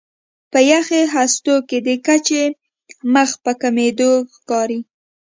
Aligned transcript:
په 0.51 0.59
یخي 0.71 1.01
هستو 1.15 1.55
کې 1.67 1.77
د 1.87 1.89
کچه 2.05 2.43
مخ 3.13 3.29
په 3.43 3.51
کمېدو 3.61 4.11
ښکاري. 4.35 4.79